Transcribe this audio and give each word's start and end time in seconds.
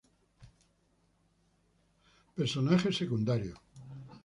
Personajes 2.33 2.97
secundarios. 2.97 3.59